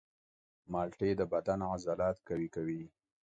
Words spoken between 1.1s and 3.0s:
د بدن عضلات قوي کوي.